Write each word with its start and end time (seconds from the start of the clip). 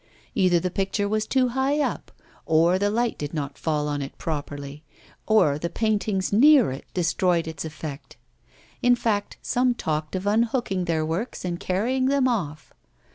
Either 0.33 0.59
the 0.59 0.71
picture 0.71 1.07
was 1.07 1.27
too 1.27 1.49
high 1.49 1.79
up, 1.79 2.11
or 2.47 2.79
the 2.79 2.89
light 2.89 3.19
did 3.19 3.35
not 3.35 3.55
fall 3.55 3.87
upon 3.87 4.01
it 4.01 4.17
properly, 4.17 4.83
or 5.27 5.59
the 5.59 5.69
paintings 5.69 6.33
near 6.33 6.71
it 6.71 6.85
destroyed 6.95 7.47
its 7.47 7.63
effect; 7.65 8.17
in 8.81 8.95
fact, 8.95 9.37
some 9.43 9.75
talked 9.75 10.15
of 10.15 10.25
unhooking 10.25 10.85
their 10.85 11.05
works 11.05 11.45
and 11.45 11.59
carrying 11.59 12.07
them 12.07 12.27
off. 12.27 12.73